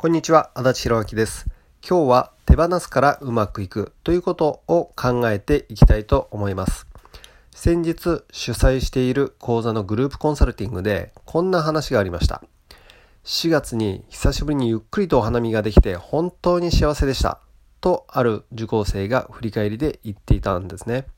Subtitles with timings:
[0.00, 1.44] こんにちは、足立弘明です。
[1.86, 6.86] 今日は手放すからうまくいくということを考えていきたいと思います。
[7.50, 12.42] 先日主催している講座のグループコンサルティングでこんな話がありました。
[13.24, 17.38] 4月に久しぶりにゆっくりとお花見ができて本当に幸せでした。
[17.82, 21.08] とある受講生が振り返りで言っていたんですね。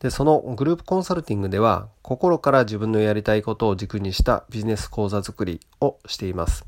[0.00, 6.64] で、そのグループコンサルティングでは心から自分のやりたいことを軸にしたビジネス講座作りをしています。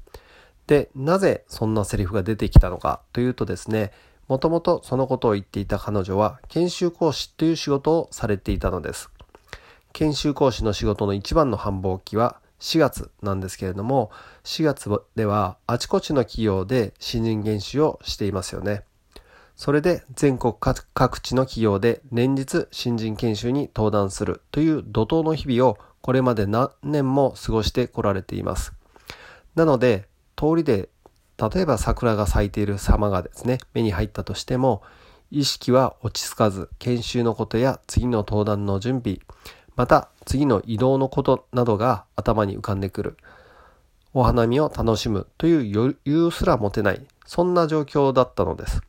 [0.71, 3.91] で、なぜそんなセリフが出てきたのかというとですね、
[4.29, 9.10] もともとそのことを言っていた彼女は研修講師という仕事をされていたのです。
[9.93, 14.12] 研修講師の仕事の一番の繁忙期は4月なんですけれども、
[14.45, 18.84] 4月ではあちこちの企業で新人研修をしていますよね。
[19.57, 28.73] それで全国各地の企業で連日新人研修に登壇するという怒涛の日々をこれまで何年も過ごしてこられています。
[29.57, 30.09] なので
[30.41, 30.89] 通りで
[31.37, 34.80] 例えば桜が咲いている様がですね目に入ったとしても
[35.30, 39.21] 意識は落ち着かず研修のことや次の登壇の準備
[39.77, 43.16] また次の移動のことなどが頭に浮かんでくる。
[44.13, 48.82] お花見を楽しむという余裕すら持てないそんな状況だったのです。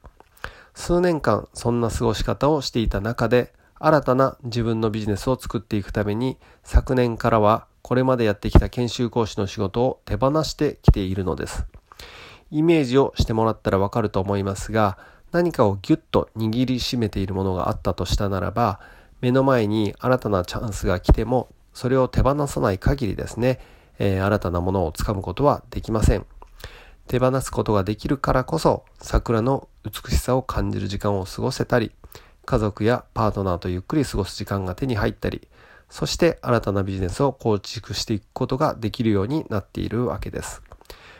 [0.74, 11.66] 数年間そんな過ごし方をしていた中で新たな自分のビジネスを作っていくために昨年からはこれまでやってきた研修講師の仕事を手放してきているのです。
[12.52, 14.98] イメージをしてもらったらわかると思いますが、
[15.32, 18.80] 何かをギュッと握りしめているものがあったとしたならば、
[19.22, 23.60] 目の前に新たなチャンスが来ても、それを手放さない限りですね、
[24.00, 26.26] えー、新たなものをつかむことはできません。
[27.08, 31.92] 手放すことができるからこそ、桜の美しさを感じる時間を過ごせたり、
[32.46, 35.48] 家族やパートナーとゆっくり過ごす時間が手に入ったり、
[35.92, 40.64] そして新たなビジネスを構築していくことができるようになっているわけです。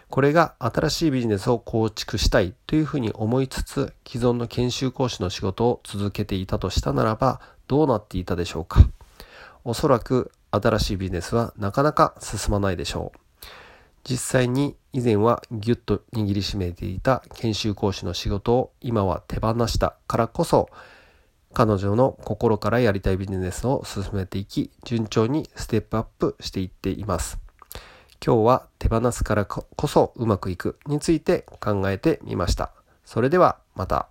[0.10, 8.82] これが新しいビジネスを構築したいというふうに思いつつ、既存の研修講師の仕事を続けていたとしたならば、どうなっていたでしょうか。
[9.66, 13.20] おそらく新しいビジネスはなかなか進まないでしょう。
[14.04, 20.70] 実際に以前はギュッと握りしめていた研修講師の仕事を今は手放したからこそ
[21.54, 27.40] 彼女の心からやりたいビジネスを進めていき、順調にステップアップしていっています。
[28.26, 32.72] 今日は手放すからこそうまくいくについて考えてみました。
[33.04, 34.08] それではまた。